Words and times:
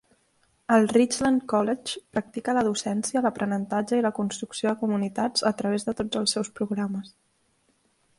El 0.75 0.85
Richland 0.95 1.41
College 1.51 1.99
practica 2.15 2.55
la 2.57 2.63
docència, 2.67 3.21
l'aprenentatge 3.25 3.99
i 3.99 4.05
la 4.05 4.13
construcció 4.21 4.71
de 4.73 4.79
comunitats 4.81 5.45
a 5.51 5.53
través 5.61 5.87
de 5.91 5.95
tots 6.01 6.21
els 6.23 6.35
seus 6.37 6.51
programes. 6.61 7.13